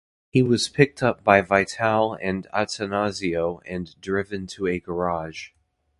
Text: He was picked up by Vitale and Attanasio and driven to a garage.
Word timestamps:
He 0.31 0.41
was 0.41 0.67
picked 0.67 1.03
up 1.03 1.23
by 1.23 1.41
Vitale 1.41 2.17
and 2.19 2.47
Attanasio 2.51 3.61
and 3.67 3.93
driven 4.01 4.47
to 4.47 4.65
a 4.65 4.79
garage. 4.79 5.49